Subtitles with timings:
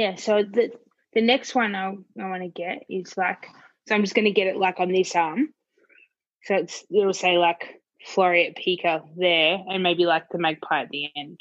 [0.00, 0.70] Yeah, so the
[1.12, 1.88] the next one I
[2.18, 3.46] I want to get is like
[3.86, 5.52] so I'm just going to get it like on this arm.
[6.44, 11.10] So it's it'll say like Floreat Pica there, and maybe like the magpie at the
[11.14, 11.38] end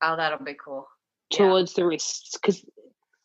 [0.00, 0.86] Oh, that'll be cool.
[1.32, 2.64] towards the wrists, because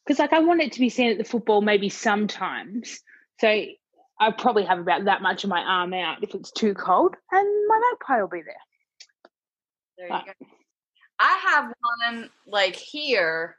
[0.04, 3.00] because like I want it to be seen at the football maybe sometimes.
[3.40, 7.16] So I probably have about that much of my arm out if it's too cold,
[7.32, 8.66] and my magpie will be there.
[10.00, 10.24] There you Ah.
[10.26, 10.48] go.
[11.20, 11.74] I have
[12.10, 13.56] one like here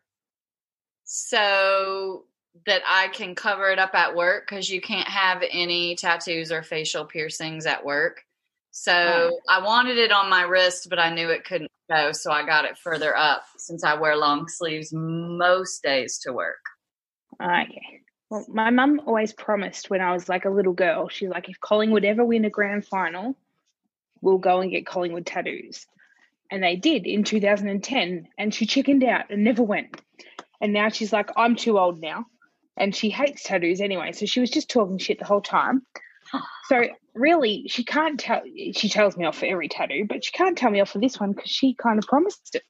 [1.11, 2.25] so
[2.67, 6.63] that I can cover it up at work because you can't have any tattoos or
[6.63, 8.25] facial piercings at work.
[8.73, 12.45] So I wanted it on my wrist, but I knew it couldn't go, so I
[12.45, 16.61] got it further up since I wear long sleeves most days to work.
[17.43, 18.03] Okay.
[18.29, 21.59] Well, my mum always promised when I was like a little girl, she's like, if
[21.61, 23.35] Collingwood ever win a grand final,
[24.21, 25.87] we'll go and get Collingwood tattoos.
[26.51, 29.99] And they did in 2010, and she chickened out and never went.
[30.61, 32.27] And now she's like, I'm too old now.
[32.77, 34.13] And she hates tattoos anyway.
[34.13, 35.83] So she was just talking shit the whole time.
[36.69, 38.43] So really, she can't tell,
[38.73, 41.19] she tells me off for every tattoo, but she can't tell me off for this
[41.19, 42.63] one because she kind of promised it.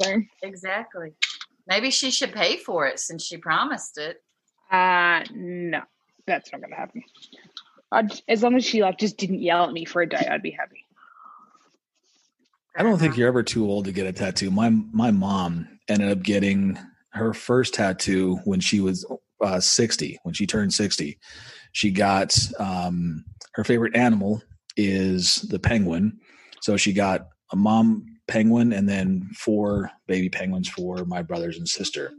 [0.00, 1.14] So, Exactly.
[1.66, 4.22] Maybe she should pay for it since she promised it.
[4.70, 5.80] Uh no,
[6.26, 7.02] that's not gonna happen.
[7.90, 10.42] I'd, as long as she like just didn't yell at me for a day, I'd
[10.42, 10.84] be happy.
[12.76, 14.50] I don't think you're ever too old to get a tattoo.
[14.50, 16.78] My my mom ended up getting
[17.18, 19.04] her first tattoo when she was
[19.44, 20.18] uh, 60.
[20.22, 21.18] When she turned 60,
[21.72, 23.24] she got um,
[23.54, 24.42] her favorite animal
[24.76, 26.18] is the penguin.
[26.60, 31.68] So she got a mom penguin and then four baby penguins for my brothers and
[31.68, 32.12] sister.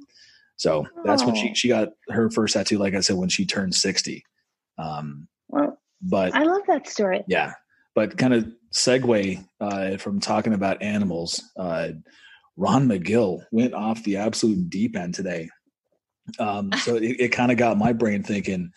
[0.58, 1.54] So that's when she Oh.
[1.54, 2.78] she got her first tattoo.
[2.78, 4.24] Like I said, when she turned 60.
[4.78, 7.24] Um, Well, but I love that story.
[7.28, 7.54] yeah,
[7.95, 11.44] but kind of segue uh, from talking about animals.
[11.57, 11.90] Uh,
[12.59, 15.50] Ron Magill went off the absolute deep end today.
[16.38, 18.71] Um, so it, it kind of got my brain thinking.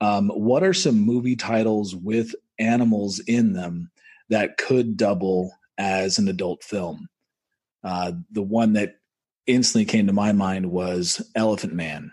[0.00, 3.90] Um, what are some movie titles with animals in them
[4.28, 7.08] that could double as an adult film?
[7.82, 8.96] Uh, the one that
[9.46, 12.12] instantly came to my mind was Elephant Man.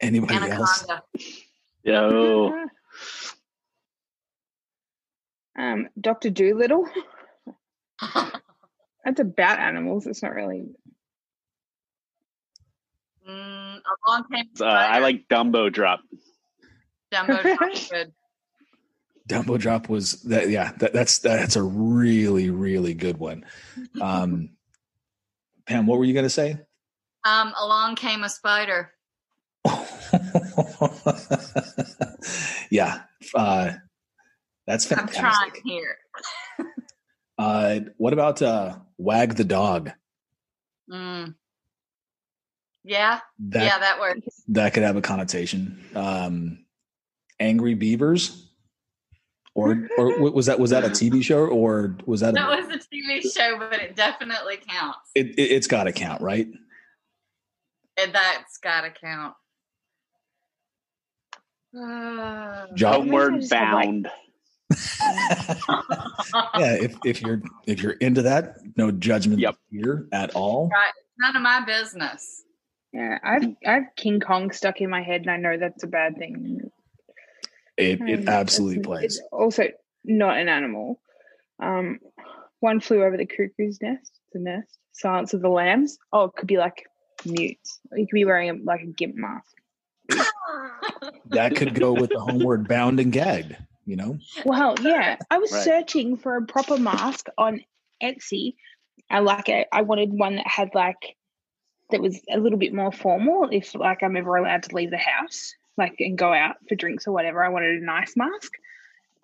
[0.00, 0.84] Anybody else?
[0.84, 1.02] Anaconda.
[1.84, 2.66] Yo,
[5.58, 6.86] Um, Doctor Dolittle.
[9.06, 10.06] That's about animals.
[10.08, 10.66] It's not really.
[13.28, 16.00] Mm, along came Uh, I like Dumbo Drop.
[17.14, 17.60] Dumbo Drop.
[17.90, 18.12] Good.
[19.28, 20.50] Dumbo Drop was that.
[20.50, 23.44] Yeah, that, that's that's a really really good one.
[24.00, 24.50] Um,
[25.66, 26.58] Pam, what were you going to say?
[27.24, 28.90] Um, along came a spider.
[32.70, 33.02] yeah,
[33.36, 33.72] uh,
[34.66, 34.98] that's fantastic.
[34.98, 35.96] I'm trying here.
[37.38, 39.90] Uh, what about uh, Wag the Dog?
[40.90, 41.34] Mm.
[42.84, 44.42] Yeah, That yeah, that works.
[44.48, 45.84] that could have a connotation.
[45.96, 46.64] Um,
[47.40, 48.48] Angry Beavers,
[49.54, 52.66] or or was that was that a TV show or was that a, That was
[52.68, 55.10] a TV show, but it definitely counts.
[55.16, 56.46] it, it, it's got to count, right?
[58.00, 59.34] And that's got to count.
[61.76, 64.08] Uh, Homeward just have, like- Bound.
[66.58, 69.56] yeah, if if you're if you're into that, no judgment Yep.
[69.70, 70.70] here at all.
[71.18, 72.42] None of my business.
[72.92, 76.16] Yeah, I've I've King Kong stuck in my head, and I know that's a bad
[76.16, 76.60] thing.
[77.76, 79.04] It Um, it absolutely it's- plays.
[79.18, 79.64] It's also
[80.04, 81.00] not an animal.
[81.62, 82.00] Um,
[82.60, 84.10] one flew over the cuckoo's nest.
[84.32, 84.78] The nest.
[84.92, 85.98] Silence of the Lambs.
[86.12, 86.84] Oh, it could be like
[87.24, 87.80] mutes.
[87.92, 89.52] You could be wearing a, like a gimp mask.
[91.26, 93.56] That could go with the homeward bound and gagged.
[93.86, 95.16] You know, Well, yeah.
[95.30, 95.62] I was Right.
[95.62, 97.64] searching for a proper mask on
[98.02, 98.56] Etsy.
[99.08, 99.68] I like it.
[99.72, 101.16] I wanted one that had like
[101.90, 103.48] that was a little bit more formal.
[103.52, 107.06] If like I'm ever allowed to leave the house, like and go out for drinks
[107.06, 108.52] or whatever, I wanted a nice mask.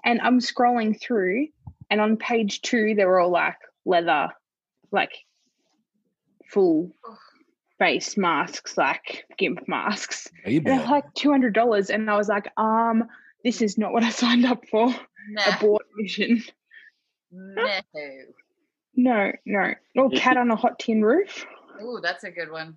[0.05, 1.49] And I'm scrolling through,
[1.91, 4.29] and on page two, they were all like leather,
[4.93, 5.13] like
[6.47, 6.93] full
[7.79, 10.29] face masks, like gimp masks.
[10.45, 13.09] they're like two hundred dollars, and I was like, um,
[13.45, 14.89] this is not what I signed up for.
[15.29, 16.43] no, Abort mission.
[17.31, 17.81] no.
[18.95, 19.75] No, no.
[19.97, 21.47] Or cat on a hot tin roof.
[21.81, 22.77] Oh, that's a good one.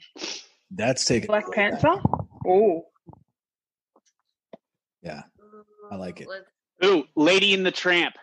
[0.71, 1.27] That's taken.
[1.27, 1.95] Black Panther.
[2.47, 2.85] Oh,
[5.01, 5.23] Yeah,
[5.91, 6.27] I like it.
[6.27, 6.49] Let's-
[6.83, 8.15] Ooh, Lady in the Tramp.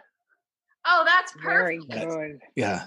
[0.86, 1.92] Oh, that's very perfect.
[1.94, 2.40] That's- good.
[2.56, 2.86] yeah.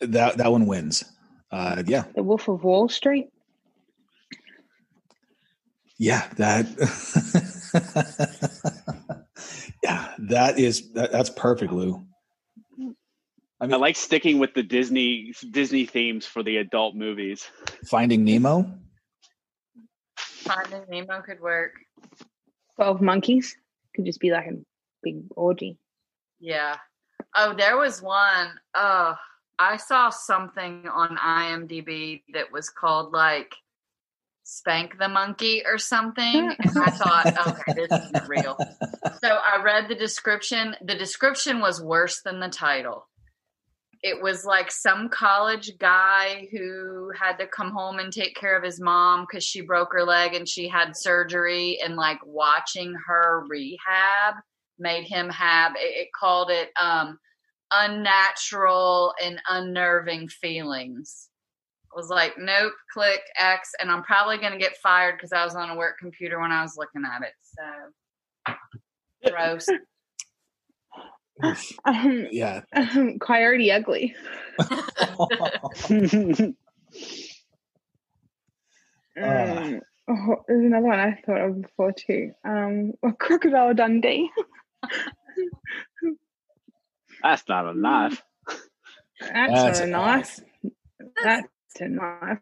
[0.00, 1.04] That that one wins.
[1.50, 3.28] Uh, yeah, The Wolf of Wall Street.
[5.98, 6.28] yeah.
[6.36, 6.66] That.
[9.86, 12.04] yeah, that is that, that's perfect, Lou.
[13.60, 17.48] I mean, I like sticking with the Disney Disney themes for the adult movies.
[17.86, 18.68] Finding Nemo.
[20.18, 21.74] Finding Nemo could work.
[22.74, 23.56] Twelve Monkeys.
[23.94, 24.56] Could just be like a
[25.04, 25.78] big orgy.
[26.40, 26.76] Yeah.
[27.36, 28.50] Oh, there was one.
[28.74, 29.14] Oh,
[29.58, 33.54] I saw something on IMDb that was called like
[34.48, 36.54] Spank the Monkey or something.
[36.60, 38.56] And I thought, okay, this isn't real.
[39.22, 40.76] So I read the description.
[40.84, 43.08] The description was worse than the title.
[44.02, 48.62] It was like some college guy who had to come home and take care of
[48.62, 53.44] his mom because she broke her leg and she had surgery, and like watching her
[53.48, 54.34] rehab
[54.78, 57.18] made him have it, it called it um
[57.72, 61.30] unnatural and unnerving feelings.
[61.96, 65.54] I was like, nope, click X, and I'm probably gonna get fired because I was
[65.54, 67.32] on a work computer when I was looking at it.
[68.44, 69.66] So gross.
[71.84, 72.62] Um, yeah.
[72.74, 74.14] um, Coyote Ugly.
[79.22, 82.32] Um, oh, there's another one I thought of before too.
[82.44, 84.30] Um, Crocodile Dundee.
[87.22, 88.22] That's not a knife.
[89.20, 90.40] That's, That's not a a knife.
[91.22, 91.48] That's
[91.80, 92.38] a knife.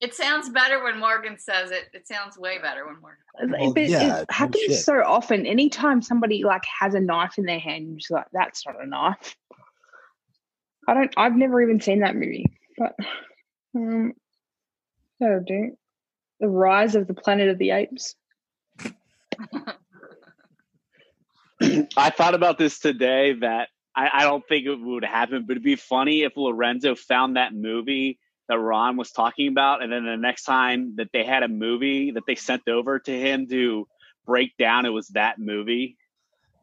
[0.00, 1.84] It sounds better when Morgan says it.
[1.94, 3.20] It sounds way better when Morgan.
[3.40, 4.84] Says Well, but yeah, it happens shit.
[4.84, 5.46] so often.
[5.46, 8.86] Anytime somebody like has a knife in their hand, you're just like, that's not a
[8.86, 9.36] knife.
[10.86, 11.14] I don't.
[11.16, 12.44] I've never even seen that movie,
[12.76, 12.94] but
[13.74, 14.12] um,
[15.20, 15.76] that'll do.
[16.40, 18.14] The Rise of the Planet of the Apes.
[21.96, 25.62] I thought about this today that I, I don't think it would happen, but it'd
[25.62, 28.18] be funny if Lorenzo found that movie
[28.48, 32.10] that Ron was talking about, and then the next time that they had a movie
[32.12, 33.86] that they sent over to him to
[34.26, 35.96] break down, it was that movie.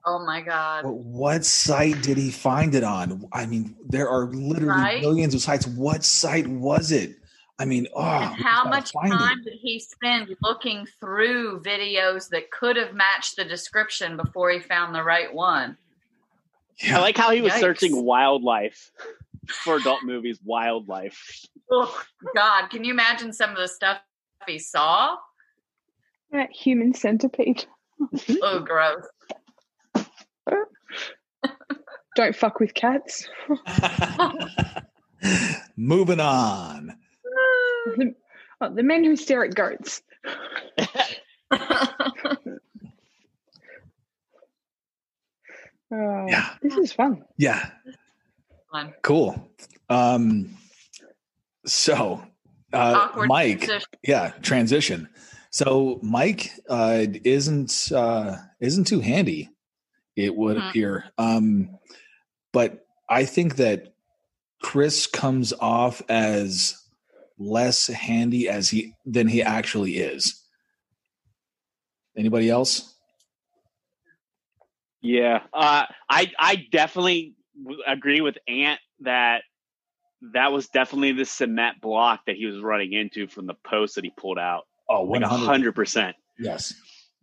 [0.06, 0.84] Oh my god.
[0.84, 3.26] But what site did he find it on?
[3.32, 5.02] I mean, there are literally Right?
[5.02, 5.68] millions of sites.
[5.68, 7.18] What site was it?
[7.60, 9.18] I mean, oh, and how much find it.
[9.18, 14.60] time did he spend looking through videos that could have matched the description before he
[14.60, 15.78] found the right one?
[16.84, 16.98] Yeah.
[16.98, 17.60] I like how he was Yikes.
[17.60, 18.92] searching wildlife
[19.54, 20.40] for adult movies.
[20.44, 21.46] Wildlife.
[21.72, 22.02] Oh
[22.36, 24.00] God, can you imagine some of the stuff
[24.48, 25.16] he saw?
[26.34, 27.66] Yeah, human centipede.
[28.42, 29.06] Oh, gross.
[32.16, 33.28] Don't fuck with cats.
[35.78, 36.98] Moving on.
[38.62, 40.02] Oh, the men who stare at goats.
[45.94, 46.56] Oh, Yeah.
[46.62, 47.24] This is fun.
[47.38, 47.70] Yeah.
[48.72, 48.94] Fun.
[49.02, 49.52] Cool.
[49.90, 50.58] Um,
[51.66, 52.24] so,
[52.74, 53.90] uh, Mike, transition.
[54.04, 55.10] yeah, transition.
[55.52, 59.50] So Mike uh, isn't uh, isn't too handy.
[60.16, 60.70] It would Mhm.
[60.70, 61.78] appear, um,
[62.54, 63.94] but I think that
[64.62, 66.78] Chris comes off as
[67.38, 70.42] less handy as he than he actually is.
[72.18, 72.94] Anybody else?
[75.02, 79.44] Yeah, uh, I I definitely w- agree with Ant that
[80.34, 84.04] that was definitely the cement block that he was running into from the post that
[84.04, 84.64] he pulled out.
[84.90, 86.16] Oh, Like hundred percent.
[86.38, 86.74] Yes.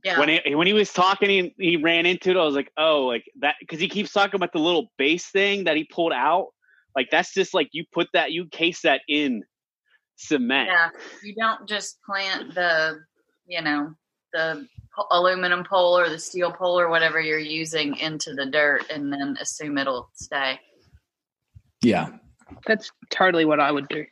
[0.04, 0.18] Yeah.
[0.18, 2.36] When he, when he was talking, he, he ran into it.
[2.36, 5.64] I was like, oh, like that because he keeps talking about the little base thing
[5.64, 6.48] that he pulled out.
[6.94, 9.42] Like that's just like you put that you case that in
[10.16, 10.68] cement.
[10.68, 10.90] Yeah,
[11.22, 12.98] you don't just plant the,
[13.46, 13.94] you know,
[14.32, 18.84] the po- aluminum pole or the steel pole or whatever you're using into the dirt
[18.90, 20.58] and then assume it'll stay.
[21.82, 22.08] Yeah.
[22.66, 24.04] That's totally what I would do.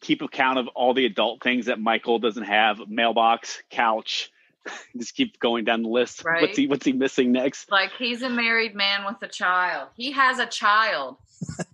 [0.00, 4.30] Keep account of all the adult things that Michael doesn't have: mailbox, couch.
[4.96, 6.24] Just keep going down the list.
[6.24, 6.42] Right.
[6.42, 7.70] What's he What's he missing next?
[7.70, 9.88] Like he's a married man with a child.
[9.96, 11.16] He has a child,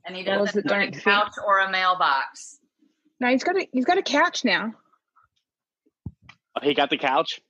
[0.06, 2.58] and he doesn't that own a don't couch or a mailbox.
[3.18, 4.74] No, he's got a he's got a couch now.
[6.62, 7.40] He got the couch.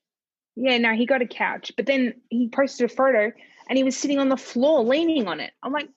[0.56, 3.32] Yeah, no, he got a couch, but then he posted a photo
[3.68, 5.52] and he was sitting on the floor leaning on it.
[5.62, 5.88] I'm like,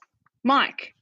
[0.44, 0.94] Mike,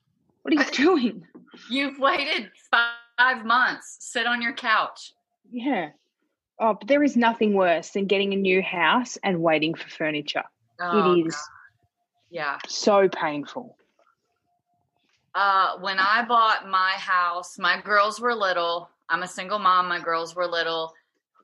[0.42, 1.26] what are you doing?
[1.70, 3.98] You've waited five months.
[4.00, 5.14] Sit on your couch.
[5.52, 5.90] Yeah.
[6.60, 10.44] Oh, but there is nothing worse than getting a new house and waiting for furniture.
[10.80, 11.42] Oh, it is God.
[12.30, 12.58] Yeah.
[12.68, 13.76] so painful.
[15.34, 18.90] Uh, when I bought my house, my girls were little.
[19.10, 19.88] I'm a single mom.
[19.88, 20.94] My girls were little.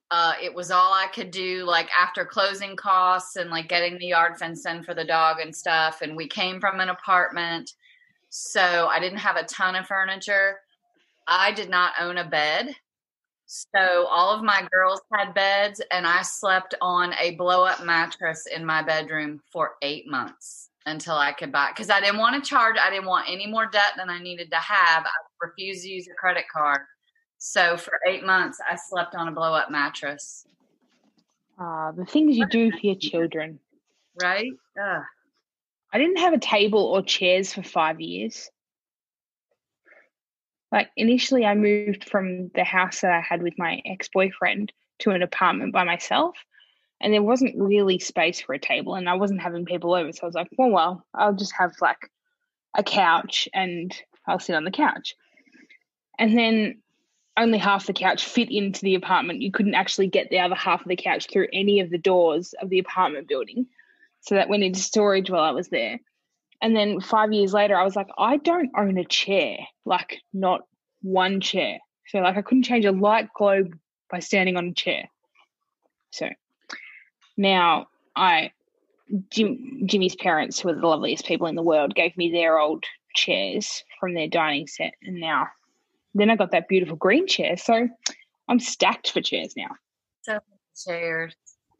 [0.10, 4.08] Uh, it was all I could do, like after closing costs and like getting the
[4.08, 6.02] yard fence in for the dog and stuff.
[6.02, 7.74] And we came from an apartment,
[8.30, 10.60] so I didn't have a ton of furniture.
[11.28, 12.74] I did not own a bed.
[13.48, 18.46] So all of my girls had beds, and I slept on a blow up mattress
[18.54, 22.50] in my bedroom for eight months until I could buy because I didn't want to
[22.50, 22.76] charge.
[22.80, 25.06] I didn't want any more debt than I needed to have.
[25.06, 25.10] I
[25.42, 26.82] refused to use a credit card.
[27.38, 30.46] So for eight months, I slept on a blow up mattress.
[31.60, 33.60] Uh, the things you do for your children.
[34.22, 34.52] Right?
[34.82, 35.04] Ugh.
[35.94, 38.50] I didn't have a table or chairs for five years.
[40.72, 45.12] Like initially, I moved from the house that I had with my ex boyfriend to
[45.12, 46.36] an apartment by myself,
[47.00, 50.12] and there wasn't really space for a table, and I wasn't having people over.
[50.12, 52.10] So I was like, well, well, I'll just have like
[52.76, 53.96] a couch and
[54.28, 55.16] I'll sit on the couch.
[56.20, 56.82] And then
[57.38, 59.42] only half the couch fit into the apartment.
[59.42, 62.54] You couldn't actually get the other half of the couch through any of the doors
[62.62, 63.68] of the apartment building.
[64.22, 66.00] So that went into storage while I was there.
[66.62, 70.62] And then five years later, I was like, I don't own a chair, like not
[71.02, 71.78] one chair.
[72.08, 73.78] So like I couldn't change a light globe
[74.10, 75.08] by standing on a chair.
[76.10, 76.30] So
[77.38, 78.52] now I,
[79.30, 82.86] Jim, Jimmy's parents, who are the loveliest people in the world, gave me their old
[83.16, 85.48] chairs from their dining set, and now
[86.20, 87.58] then I got that beautiful green chair.
[87.58, 87.88] So
[88.50, 89.70] I'm stacked for chairs now.
[90.22, 90.40] So
[90.86, 91.36] chairs.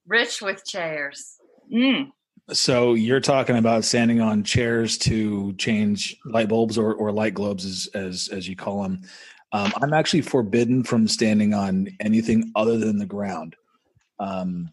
[0.06, 1.36] Rich with chairs.
[1.74, 2.12] Mm.
[2.54, 7.66] So you're talking about standing on chairs to change light bulbs or, or light globes,
[7.66, 9.02] as, as as you call them.
[9.52, 13.56] Um, I'm actually forbidden from standing on anything other than the ground.
[14.20, 14.70] Um,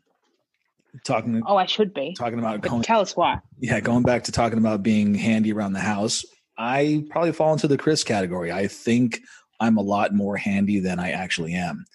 [1.05, 2.15] talking Oh, I should be.
[2.17, 3.39] talking about going, tell us why.
[3.59, 6.25] yeah, going back to talking about being handy around the house.
[6.57, 8.53] I probably fall into the Chris category.
[8.53, 9.21] I think
[9.65, 11.87] I'm a lot more handy than I actually am.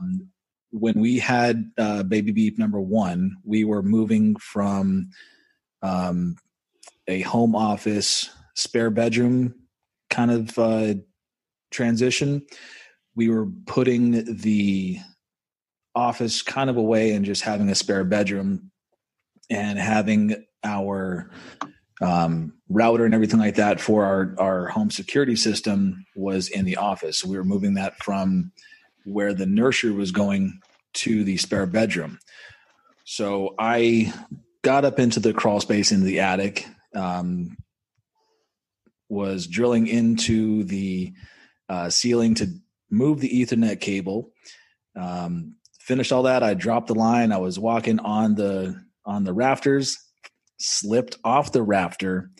[0.00, 0.28] Um,
[0.72, 5.10] when we had uh, baby beep number one, we were moving from
[5.82, 6.36] um,
[7.06, 9.54] a home office spare bedroom
[10.10, 10.94] kind of uh,
[11.70, 12.44] transition.
[13.14, 14.98] We were putting the
[15.94, 18.70] office kind of away and just having a spare bedroom
[19.48, 21.30] and having our
[22.00, 26.76] um, router and everything like that for our, our home security system was in the
[26.76, 27.18] office.
[27.18, 28.52] So we were moving that from
[29.04, 30.60] where the nursery was going
[30.92, 32.18] to the spare bedroom.
[33.04, 34.12] So I
[34.62, 37.56] got up into the crawl space in the attic, um,
[39.08, 41.12] was drilling into the
[41.68, 42.48] uh, ceiling to
[42.90, 44.32] move the Ethernet cable.
[44.96, 46.42] Um, finished all that.
[46.42, 47.32] I dropped the line.
[47.32, 49.98] I was walking on the on the rafters,
[50.60, 52.30] slipped off the rafter,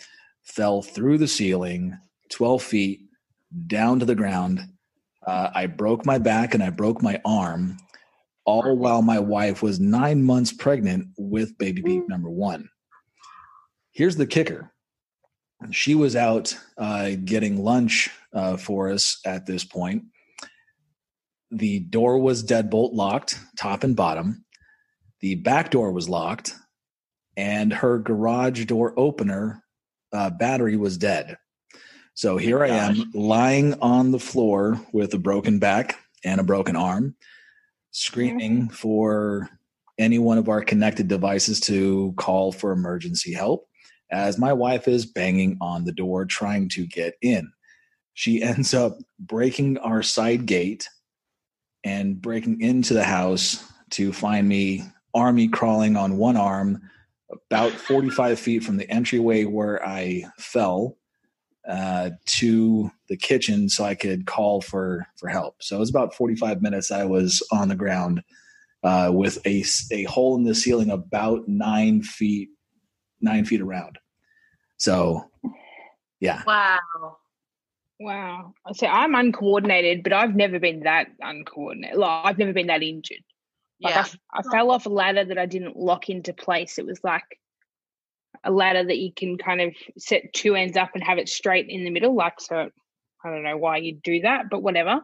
[0.45, 1.99] fell through the ceiling,
[2.31, 3.01] twelve feet
[3.67, 4.61] down to the ground,
[5.27, 7.77] Uh, I broke my back and I broke my arm,
[8.45, 12.69] all while my wife was nine months pregnant with baby beep number one.
[13.93, 14.73] Here's the kicker
[15.71, 20.05] she was out uh, getting lunch uh, for us at this point.
[21.51, 24.45] The door was deadbolt locked, top and bottom.
[25.21, 26.55] The back door was locked,
[27.37, 29.63] and her garage door opener
[30.13, 31.37] uh, battery was dead.
[32.15, 36.77] So here I am lying on the floor with a broken back and a broken
[36.77, 37.15] arm,
[37.93, 39.49] screaming for
[39.99, 43.67] any one of our connected devices to call for emergency help
[44.11, 47.51] as my wife is banging on the door trying to get in.
[48.15, 50.89] She ends up breaking our side gate
[51.85, 54.85] and breaking into the house to find me
[55.15, 56.83] army crawling on one arm
[57.33, 60.97] about 45 feet from the entryway where I fell
[61.69, 65.63] uh, to the kitchen so I could call for for help.
[65.63, 68.23] So it was about 45 minutes I was on the ground
[68.83, 72.51] uh, with a, a hole in the ceiling about nine feet
[73.21, 73.99] nine feet around.
[74.79, 75.31] So
[76.21, 76.43] yeah.
[76.47, 77.19] Wow.
[77.99, 78.55] Wow.
[78.73, 81.99] So I'm uncoordinated, but I've never been that uncoordinated.
[81.99, 83.23] Like, I've never been that injured.
[83.81, 84.07] Like Yeah.
[84.33, 86.79] I, I fell off a ladder that I didn't lock into place.
[86.79, 87.39] It was like
[88.45, 91.69] a ladder that you can kind of set two ends up and have it straight
[91.69, 92.15] in the middle.
[92.15, 92.71] Like, so
[93.25, 95.03] I don't know why you'd do that, but whatever.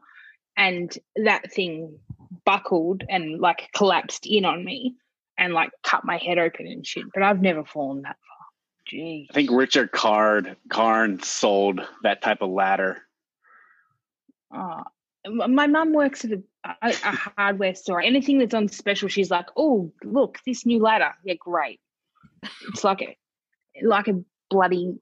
[0.56, 1.98] And that thing
[2.44, 4.94] buckled and like collapsed in on me
[5.36, 7.04] and like cut my head open and shit.
[7.12, 8.46] But I've never fallen that far.
[8.86, 9.26] Gee.
[9.30, 13.02] I think Richard Card Karn sold that type of ladder.
[14.54, 14.84] Oh,
[15.28, 18.00] my mum works at a, a, a hardware store.
[18.00, 21.12] Anything that's on special, she's like, "Oh, look, this new ladder.
[21.24, 21.80] Yeah, great."
[22.68, 23.16] It's like a
[23.82, 24.94] like a bloody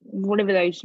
[0.00, 0.84] whatever those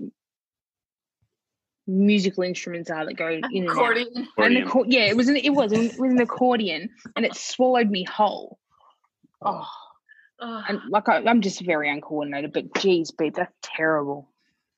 [1.87, 3.75] musical instruments are that go in and out.
[3.75, 4.27] Accordion.
[4.37, 4.91] And Accordion.
[4.91, 8.59] yeah, it was an it was it was an accordion, and it swallowed me whole.
[9.41, 9.65] Oh.
[10.39, 10.63] oh, Ugh.
[10.69, 12.53] and like I, I'm just very uncoordinated.
[12.53, 14.29] But geez, babe, that's terrible.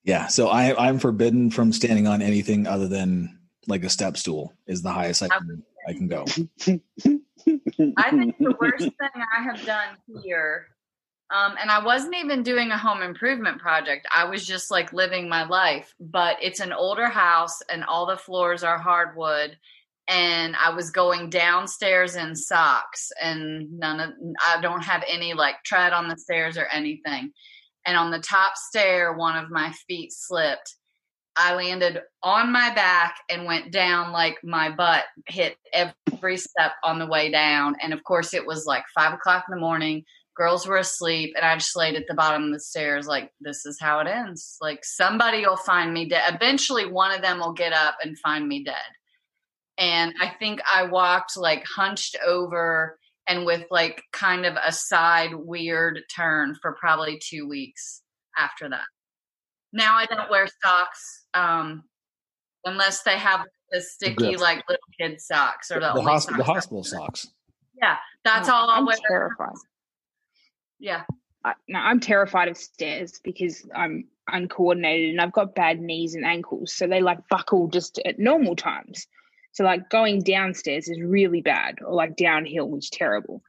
[0.04, 0.28] Yeah.
[0.28, 3.39] So I, I'm forbidden from standing on anything other than
[3.70, 6.26] like a step stool is the highest I can, I can go.
[7.98, 10.68] I think the worst thing I have done here,
[11.32, 14.08] um, and I wasn't even doing a home improvement project.
[14.14, 15.94] I was just like living my life.
[16.00, 19.58] But it's an older house, and all the floors are hardwood.
[20.08, 24.10] And I was going downstairs in socks, and none of
[24.48, 27.32] I don't have any like tread on the stairs or anything.
[27.86, 30.76] And on the top stair, one of my feet slipped.
[31.36, 37.00] I landed on my back and went down like my butt hit every step on
[37.00, 37.76] the way down.
[37.82, 40.04] And of course, it was like five o'clock in the morning.
[40.36, 43.66] Girls were asleep, and I just laid at the bottom of the stairs, like, this
[43.66, 44.58] is how it ends.
[44.62, 46.34] Like, somebody will find me dead.
[46.34, 48.76] Eventually, one of them will get up and find me dead.
[49.78, 55.34] And I think I walked like hunched over and with like kind of a side
[55.34, 58.02] weird turn for probably two weeks
[58.38, 58.84] after that.
[59.74, 61.84] Now I don't wear socks um,
[62.66, 64.40] unless they have the sticky grip.
[64.40, 66.84] like little kid socks or the, The, hosp- socks I hospital wear.
[66.84, 67.28] socks.
[67.82, 68.96] Yeah, that's Oh, all I'll I'm wear.
[69.08, 69.54] terrified.
[70.80, 71.04] Yeah,
[71.44, 76.26] I, no, I'm terrified of stairs because I'm uncoordinated and I've got bad knees and
[76.26, 76.74] ankles.
[76.74, 79.06] So they like buckle just at normal times.
[79.52, 83.42] So like going downstairs is really bad or like downhill was terrible.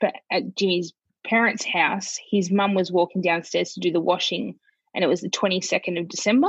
[0.00, 0.92] But at Jimmy's
[1.24, 4.58] parents' house, his mum was walking downstairs to do the washing
[4.96, 6.48] and it was the 22nd of December.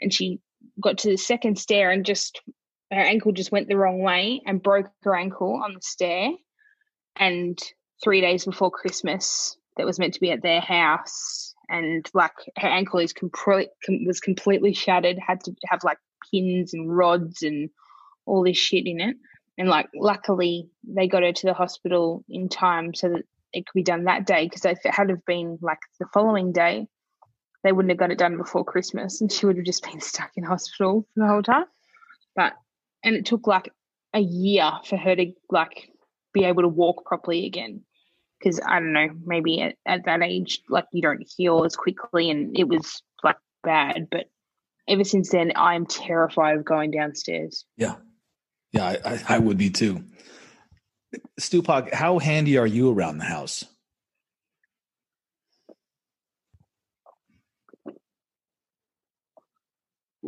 [0.00, 0.40] And she
[0.80, 2.40] got to the second stair and just
[2.92, 6.30] her ankle just went the wrong way and broke her ankle on the stair.
[7.16, 7.58] And
[8.04, 12.68] three days before Christmas, that was meant to be at their house, and like her
[12.68, 15.18] ankle is complete com- was completely shattered.
[15.18, 15.98] Had to have like
[16.30, 17.70] pins and rods and
[18.26, 19.16] all this shit in it.
[19.56, 23.22] And like, luckily, they got her to the hospital in time so that
[23.52, 24.44] it could be done that day.
[24.44, 26.86] Because if it had have been like the following day,
[27.64, 30.30] they wouldn't have got it done before Christmas, and she would have just been stuck
[30.36, 31.66] in hospital for the whole time.
[32.36, 32.54] But
[33.04, 33.72] and it took like
[34.14, 35.90] a year for her to like
[36.32, 37.82] be able to walk properly again
[38.38, 42.30] because I don't know, maybe at, at that age, like you don't heal as quickly,
[42.30, 44.08] and it was like bad.
[44.10, 44.30] But
[44.88, 47.64] ever since then, I'm terrified of going downstairs.
[47.76, 47.96] Yeah.
[48.72, 50.04] Yeah, I, I, I would be too.
[51.40, 53.64] Stupac, how handy are you around the house?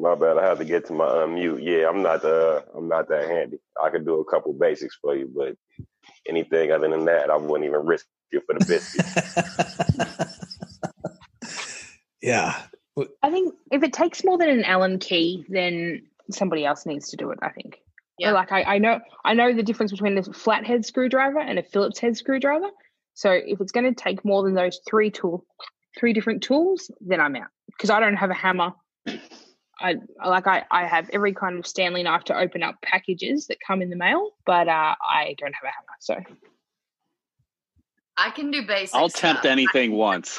[0.00, 0.38] My bad.
[0.38, 1.62] I have to get to my unmute.
[1.62, 3.58] Yeah, I'm not uh I'm not that handy.
[3.82, 5.56] I could do a couple basics for you, but
[6.26, 9.04] anything other than that, I wouldn't even risk it for the biscuit.
[12.22, 12.62] yeah.
[13.22, 17.16] I think if it takes more than an Allen key, then somebody else needs to
[17.16, 17.38] do it.
[17.42, 17.80] I think.
[18.18, 18.32] Yeah.
[18.32, 21.98] Like I, I know I know the difference between a flathead screwdriver and a Phillips
[21.98, 22.70] head screwdriver.
[23.14, 25.44] So if it's going to take more than those three tool,
[25.98, 28.72] three different tools, then I'm out because I don't have a hammer.
[29.80, 33.58] I like I, I have every kind of Stanley knife to open up packages that
[33.66, 35.96] come in the mail, but uh, I don't have a hammer.
[36.00, 36.36] So
[38.16, 38.94] I can do basic.
[38.94, 39.50] I'll tempt stuff.
[39.50, 40.38] anything once.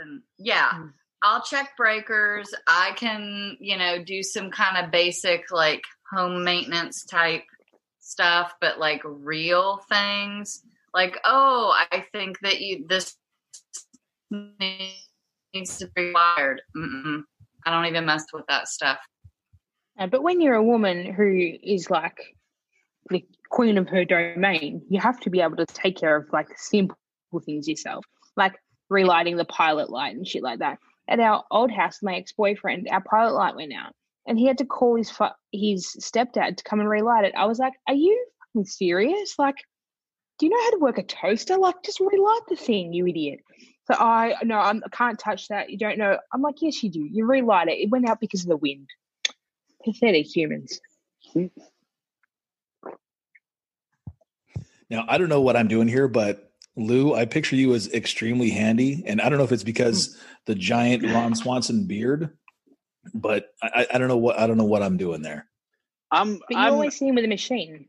[0.00, 0.92] and yeah Mm.
[1.22, 7.04] i'll check breakers i can you know do some kind of basic like home maintenance
[7.04, 7.44] type
[8.00, 13.16] stuff but like real things like oh i think that you this
[14.50, 17.22] needs to be wired Mm-mm.
[17.66, 18.98] I don't even mess with that stuff
[19.98, 22.18] Uh, but when you're a woman who is like
[23.10, 26.48] the queen of her domain, you have to be able to take care of like
[26.58, 26.96] simple
[27.44, 28.04] things yourself,
[28.36, 28.54] like
[28.88, 30.78] relighting the pilot light and shit like that.
[31.06, 33.92] At our old house, my ex boyfriend, our pilot light went out,
[34.26, 37.34] and he had to call his fa- his stepdad to come and relight it.
[37.36, 38.16] I was like, "Are you
[38.64, 39.38] serious?
[39.38, 39.56] Like,
[40.38, 41.56] do you know how to work a toaster?
[41.56, 43.40] Like, just relight the thing, you idiot."
[43.86, 45.70] So I no, I'm, I can't touch that.
[45.70, 46.18] You don't know.
[46.32, 47.06] I'm like, yes, you do.
[47.10, 47.78] You relight it.
[47.78, 48.88] It went out because of the wind.
[49.84, 50.80] Pathetic humans.
[54.90, 58.50] Now, I don't know what I'm doing here, but Lou, I picture you as extremely
[58.50, 59.02] handy.
[59.06, 60.20] And I don't know if it's because hmm.
[60.46, 62.30] the giant Ron Swanson beard,
[63.12, 65.46] but I, I don't know what I don't know what I'm doing there.
[66.10, 66.38] I'm.
[66.38, 67.88] But you I'm always see him with a machine.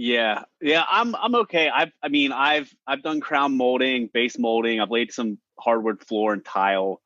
[0.00, 1.68] Yeah, yeah, I'm I'm okay.
[1.68, 4.80] I've I mean I've I've done crown molding, base molding.
[4.80, 7.02] I've laid some hardwood floor and tile.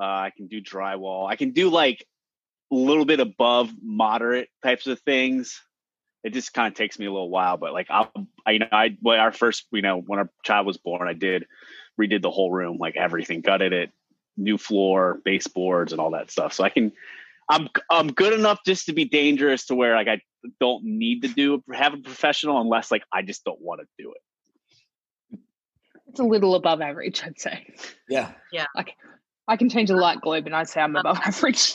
[0.00, 1.28] Uh, I can do drywall.
[1.28, 2.06] I can do like
[2.70, 5.60] a little bit above moderate types of things.
[6.22, 8.12] It just kind of takes me a little while, but like I'll,
[8.46, 11.14] I, you know, I when our first, you know, when our child was born, I
[11.14, 11.46] did
[12.00, 13.90] redid the whole room, like everything, gutted it,
[14.36, 16.52] new floor, baseboards, and all that stuff.
[16.52, 16.92] So I can,
[17.50, 20.20] I'm I'm good enough just to be dangerous to where like I
[20.60, 24.12] don't need to do have a professional unless like I just don't want to do
[24.12, 25.38] it.
[26.08, 27.74] It's a little above average, I'd say.
[28.08, 28.32] Yeah.
[28.52, 28.66] Yeah.
[28.76, 28.96] Like
[29.48, 31.74] I can change a uh, light globe and I'd say I'm uh, above average.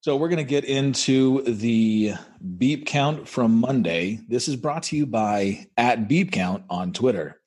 [0.00, 2.14] So we're going to get into the
[2.56, 4.20] beep count from Monday.
[4.28, 7.40] This is brought to you by at beep count on Twitter.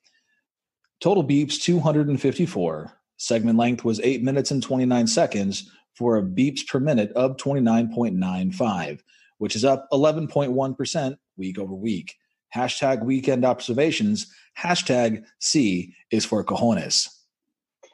[1.02, 2.92] Total beeps 254.
[3.16, 9.00] Segment length was 8 minutes and 29 seconds for a beeps per minute of 29.95,
[9.38, 12.14] which is up 11.1% week over week.
[12.54, 14.32] Hashtag weekend observations.
[14.56, 17.08] Hashtag C is for cojones.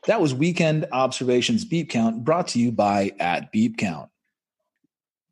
[0.06, 4.10] That was weekend observations beep count brought to you by at beep count.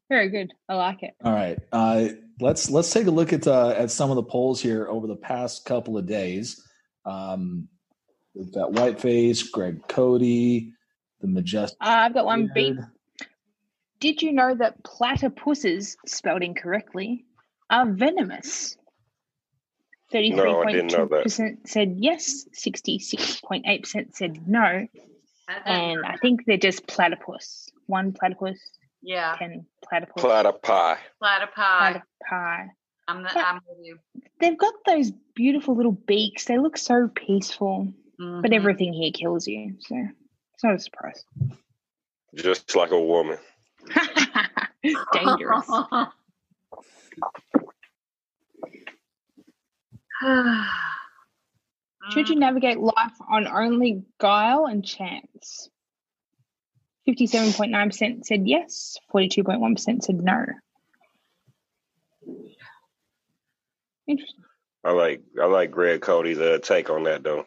[0.08, 0.50] Very good.
[0.68, 1.14] I like it.
[1.22, 2.08] All right, uh,
[2.40, 5.16] let's let's take a look at uh, at some of the polls here over the
[5.16, 6.65] past couple of days.
[7.06, 7.68] Um,
[8.34, 10.72] we've got Whiteface, Greg Cody,
[11.20, 11.78] the Majestic.
[11.80, 12.76] Uh, I've got one beat.
[14.00, 17.24] Did you know that platypuses, spelled incorrectly,
[17.70, 18.76] are venomous?
[20.12, 21.26] No, I didn't know that.
[21.26, 24.86] 33.2% said yes, 66.8% said no,
[25.64, 27.68] and I think they're just platypus.
[27.86, 28.58] One platypus,
[29.02, 30.22] yeah 10 platypus.
[30.22, 30.98] Platypi.
[31.22, 32.68] platypi platypi.
[33.08, 33.98] I'm the, i'm with you
[34.38, 36.44] They've got those beautiful little beaks.
[36.44, 38.54] They look so peaceful, but Mhm.
[38.54, 39.76] everything here kills you.
[39.80, 39.96] So
[40.52, 41.24] it's not a surprise.
[42.34, 43.38] Just like a woman.
[45.12, 45.66] Dangerous.
[52.10, 55.70] Should you navigate life on only guile and chance?
[57.08, 60.44] 57.9% said yes, 42.1% said no.
[64.06, 64.44] Interesting.
[64.84, 67.46] I like I like Greg Cody's uh, take on that though.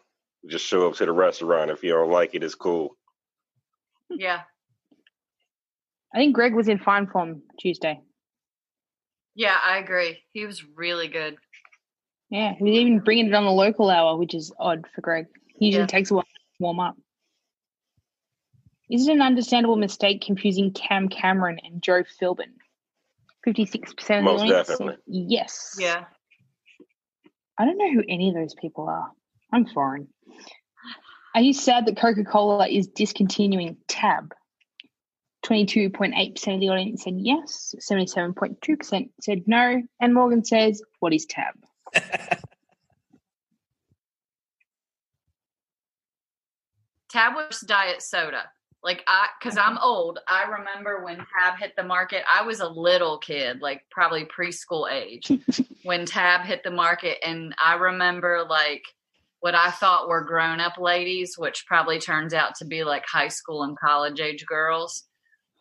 [0.50, 1.72] Just show up to the restaurant.
[1.72, 2.96] If you don't like it, it's cool.
[4.10, 4.42] yeah
[6.14, 8.02] I think Greg was in fine form Tuesday.
[9.36, 11.38] yeah i agree he was really good
[12.32, 15.26] Yeah, he was even bringing it on the local hour, which is odd for Greg.
[15.58, 15.88] He usually Yeah.
[15.88, 16.96] takes a while to warm up.
[18.90, 22.54] Is it an understandable mistake confusing Cam Cameron and Joe Philbin?
[23.48, 24.98] 56% of the Most audience said definitely.
[25.08, 25.76] yes.
[25.80, 26.06] yeah
[27.60, 29.12] I don't know who any of those people are.
[29.52, 30.08] I'm foreign.
[31.36, 34.34] Are you sad that Coca Cola is discontinuing Tab?
[35.46, 41.56] 22.8% of the audience said yes, 77.2% said no, and Morgan says, What is Tab?
[47.10, 48.44] Tab was diet soda.
[48.84, 50.20] Like I, because I'm old.
[50.28, 52.24] I remember when Tab hit the market.
[52.32, 55.30] I was a little kid, like probably preschool age,
[55.84, 58.84] when Tab hit the market, and I remember like
[59.42, 63.28] what I thought were grown up ladies, which probably turns out to be like high
[63.28, 65.04] school and college age girls,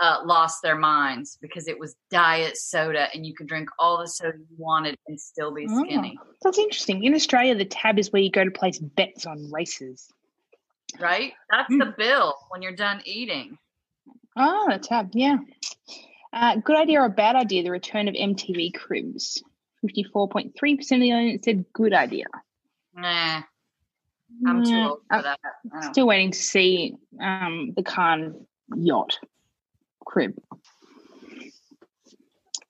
[0.01, 4.07] uh, lost their minds because it was diet soda and you could drink all the
[4.07, 7.03] soda you wanted and still be Oh, skinny, that's interesting.
[7.05, 10.09] In Australia, the tab is where you go to place bets on races.
[10.99, 11.33] Right?
[11.51, 11.79] That's Mm.
[11.79, 13.59] the bill when you're done eating.
[14.37, 15.39] Oh, the tab, yeah.
[16.33, 17.63] Uh, good idea or bad idea?
[17.63, 19.43] The return of MTV Cribs.
[19.81, 22.25] Fifty-four point three percent of the audience said good idea.
[22.95, 23.43] Nah,
[24.47, 25.39] I'm too old for I'm that.
[25.93, 29.19] Still waiting to see um, the Khan yacht
[30.05, 30.35] crib.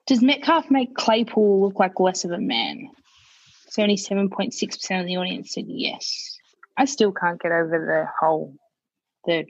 [0.07, 2.91] Does Metcalf make Claypool look like less of a man?
[3.69, 6.38] Seventy-seven point six percent of the audience said yes.
[6.79, 8.55] I still can't get over the whole
[9.27, 9.45] the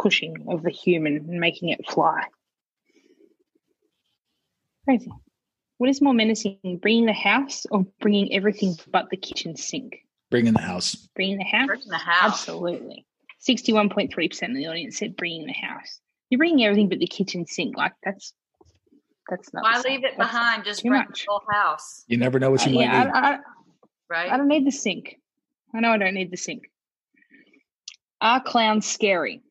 [0.00, 2.22] pushing of the human and making it fly.
[4.84, 5.10] Crazy.
[5.78, 10.04] What is more menacing, bringing the house or bringing everything but the kitchen sink?
[10.30, 10.94] Bringing the house.
[11.14, 11.66] Bringing the house?
[11.66, 12.32] Bring the house.
[12.40, 13.06] Absolutely.
[13.48, 16.00] 61.3% of the audience said bringing the house.
[16.30, 17.76] You're bringing everything but the kitchen sink.
[17.76, 18.34] Like, that's
[19.30, 19.62] that's not.
[19.62, 20.64] Why leave it That's- behind?
[20.64, 21.24] Just bring much.
[21.26, 23.10] the whole house, You never know what Uh, you might yeah, need.
[23.14, 23.38] I, I,
[24.10, 24.32] right?
[24.32, 25.16] I don't need the sink.
[25.74, 26.64] I know I don't need the sink.
[28.20, 29.42] Are clowns scary?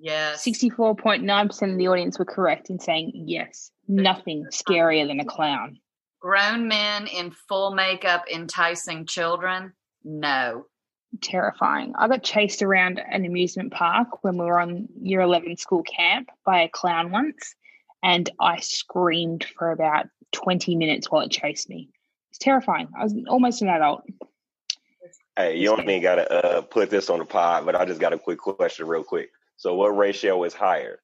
[0.00, 0.44] yes.
[0.44, 3.70] 64.9% of the audience were correct in saying yes.
[3.86, 5.78] Nothing scarier than a clown.
[6.20, 9.72] Grown men in full makeup enticing children?
[10.04, 10.64] No.
[11.22, 11.92] terrifying.
[11.98, 16.28] I got chased around an amusement park when we were on year 11 school camp
[16.46, 17.54] by a clown once,
[18.02, 21.90] and I screamed for about 20 minutes while it chased me.
[22.30, 22.88] It's terrifying.
[22.98, 24.04] I was almost an adult.
[25.40, 28.12] Hey, you don't even gotta uh, put this on the pod, but I just got
[28.12, 29.30] a quick question, real quick.
[29.56, 31.00] So, what ratio is higher,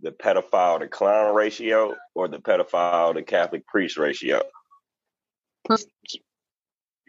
[0.00, 4.42] the pedophile to clown ratio, or the pedophile to Catholic priest ratio?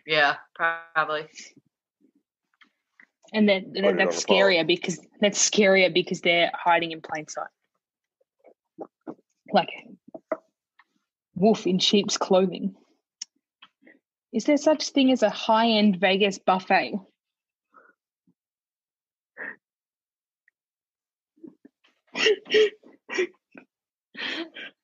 [0.07, 1.27] Yeah, probably.
[3.31, 4.37] And then Put it that's on phone.
[4.37, 7.45] scarier because that's scarier because they're hiding in plain sight.
[9.53, 9.69] Like
[11.35, 12.75] wolf in sheep's clothing.
[14.33, 16.93] Is there such thing as a high-end Vegas buffet?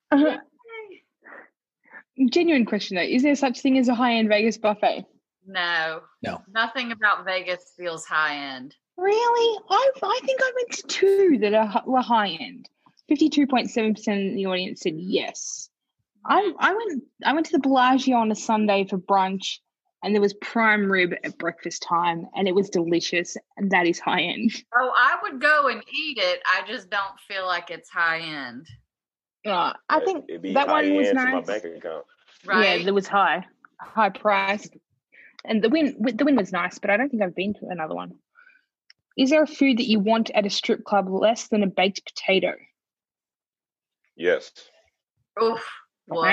[0.09, 0.37] Uh,
[2.29, 5.05] genuine question though, is there such thing as a high-end Vegas buffet?
[5.45, 6.01] No.
[6.23, 6.41] No.
[6.49, 8.75] Nothing about Vegas feels high end.
[8.97, 9.59] Really?
[9.69, 12.69] I I think I went to two that are, were high end.
[13.07, 15.69] Fifty-two point seven percent of the audience said yes.
[16.27, 19.59] I I went I went to the Bellagio on a Sunday for brunch,
[20.03, 23.37] and there was prime rib at breakfast time, and it was delicious.
[23.55, 24.51] And that is high end.
[24.75, 26.41] Oh, I would go and eat it.
[26.45, 28.67] I just don't feel like it's high end.
[29.45, 31.45] Uh, I think that one was end my nice.
[31.45, 31.85] bank.
[32.45, 32.79] Right?
[32.79, 33.45] Yeah, that was high,
[33.79, 34.75] high priced,
[35.45, 36.77] and the win the win was nice.
[36.77, 38.15] But I don't think I've been to another one.
[39.17, 42.05] Is there a food that you want at a strip club less than a baked
[42.05, 42.53] potato?
[44.15, 44.51] Yes.
[45.41, 45.65] Oof.
[46.07, 46.23] Well,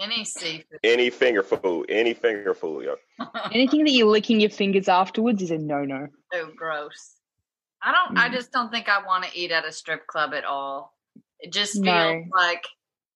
[0.00, 0.78] any seafood.
[0.84, 2.84] Any finger food, any finger food.
[2.84, 2.96] Yo.
[3.52, 6.08] Anything that you're licking your fingers afterwards is a no-no.
[6.32, 7.14] so gross.
[7.82, 8.18] I don't.
[8.18, 8.32] I Mm.
[8.32, 10.94] just don't think I want to eat at a strip club at all.
[11.40, 12.24] It just feels No.
[12.32, 12.64] like.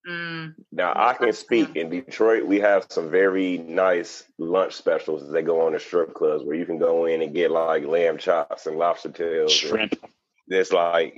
[0.09, 2.47] Mm, Now I can speak in Detroit.
[2.47, 6.65] We have some very nice lunch specials that go on the strip clubs where you
[6.65, 9.53] can go in and get like lamb chops and lobster tails.
[9.53, 9.95] and Shrimp.
[10.49, 11.15] It's like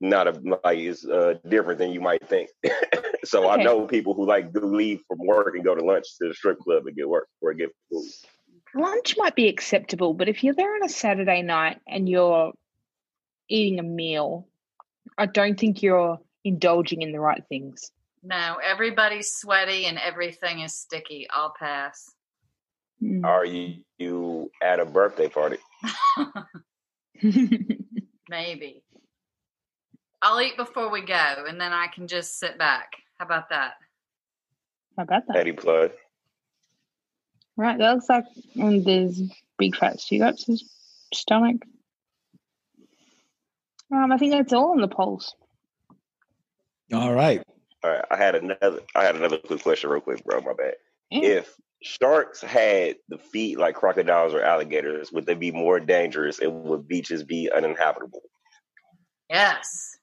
[0.00, 2.50] not a like it's uh, different than you might think.
[3.24, 6.28] so I know people who like do leave from work and go to lunch to
[6.28, 8.04] the strip club and get work or get food.
[8.74, 12.52] Lunch might be acceptable, but if you're there on a Saturday night and you're
[13.48, 14.48] eating a meal,
[15.16, 17.90] I don't think you're indulging in the right things.
[18.22, 21.26] no, everybody's sweaty and everything is sticky.
[21.30, 22.10] I'll pass.
[23.02, 23.24] Mm.
[23.24, 25.58] Are you, you at a birthday party?
[28.28, 28.82] Maybe.
[30.22, 32.92] I'll eat before we go, and then I can just sit back.
[33.24, 33.72] How about that?
[34.98, 35.36] How about that?
[35.36, 35.92] Eddie Blood.
[37.56, 39.22] Right, that looks like and there's
[39.58, 40.62] big fat cigarettes his
[41.14, 41.62] stomach.
[43.90, 45.34] Um, I think that's all on the polls.
[46.92, 47.42] All right.
[47.82, 48.80] All right, I had another.
[48.94, 50.42] I had another quick question, real quick, bro.
[50.42, 50.74] My bad.
[51.10, 51.28] Yeah.
[51.28, 56.64] If sharks had the feet like crocodiles or alligators, would they be more dangerous, and
[56.64, 58.20] would beaches be uninhabitable?
[59.30, 59.93] Yes.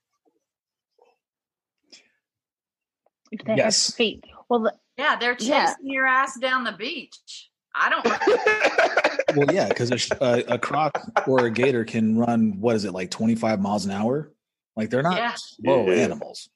[3.32, 3.88] If they Yes.
[3.88, 4.24] have feet.
[4.50, 5.74] Well, the, Yeah, they're chasing Yeah.
[5.82, 7.50] your ass down the beach.
[7.74, 8.06] I don't.
[9.34, 12.92] Well, yeah, because a, a, a croc or a gator can run, what is it,
[12.92, 14.34] like 25 miles an hour?
[14.76, 15.34] Like they're not Yeah.
[15.38, 16.04] slow Yeah.
[16.04, 16.50] animals.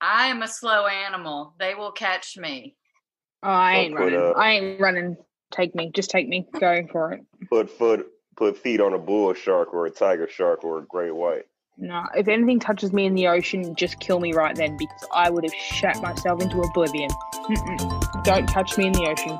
[0.00, 1.54] I am a slow animal.
[1.58, 2.76] They will catch me.
[3.42, 4.20] oh, I Don't ain't put running.
[4.20, 5.16] up- I ain't running
[5.50, 5.90] take me.
[5.92, 6.46] Just take me.
[6.60, 7.22] Go for it.
[7.50, 11.14] Put foot, put feet on a bull shark or a tiger shark or a great
[11.14, 11.46] white.
[11.78, 15.30] No, if anything touches me in the ocean, just kill me right then because I
[15.30, 17.08] would have shat myself into oblivion.
[17.34, 18.24] Mm-mm.
[18.24, 19.38] Don't touch me in the ocean.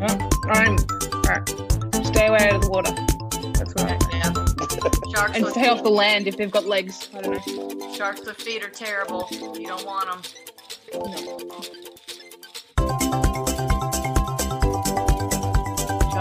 [0.00, 0.76] Oh, I'm
[1.26, 2.06] alright.
[2.06, 2.92] Stay away out of the water.
[3.58, 4.32] That's what I Yeah.
[5.14, 7.08] Sharks And stay off the land if they've got legs.
[7.12, 7.94] I don't know.
[7.94, 9.28] Sharks with feet are terrible.
[9.30, 10.22] You don't want them.
[10.92, 11.93] Shark